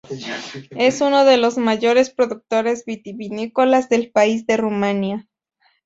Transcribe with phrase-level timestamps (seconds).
[0.71, 5.29] Es uno de los mayores productores vitivinícolas del país de Rumania.